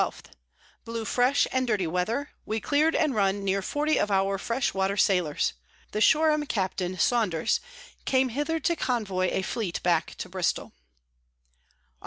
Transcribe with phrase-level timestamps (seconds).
[0.83, 4.97] _Blew fresh, and dirty Weather; we clear'd and run near forty of our fresh water
[4.97, 5.53] Sailors.
[5.91, 6.81] The Shoreham, Capt.
[6.99, 7.59] Saunders,
[8.03, 10.69] came hither to convoy a Fleet back to Bristol.
[10.69, 10.71] _Aug.